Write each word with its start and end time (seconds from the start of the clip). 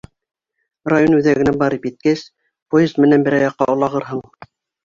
—Район 0.93 1.15
үҙәгенә 1.17 1.53
барып 1.63 1.85
еткәс, 1.89 2.25
поезд 2.75 3.03
менән 3.07 3.27
берәй 3.29 3.47
яҡҡа 3.47 3.73
олағырһың. 3.75 4.27